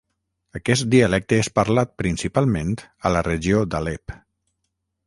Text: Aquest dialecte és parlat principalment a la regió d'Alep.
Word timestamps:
Aquest 0.59 0.87
dialecte 0.95 1.39
és 1.43 1.49
parlat 1.59 1.93
principalment 2.03 2.73
a 2.81 3.13
la 3.19 3.25
regió 3.31 3.65
d'Alep. 3.73 4.21